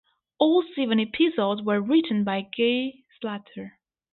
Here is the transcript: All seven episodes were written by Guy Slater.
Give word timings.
All 0.39 0.63
seven 0.75 0.99
episodes 0.99 1.61
were 1.61 1.79
written 1.79 2.23
by 2.23 2.41
Guy 2.57 3.03
Slater. 3.19 3.77